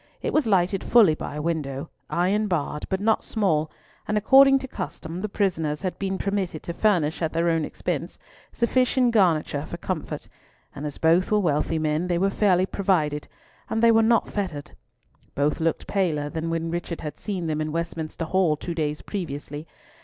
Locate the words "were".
11.31-11.37, 12.17-12.31, 13.91-14.01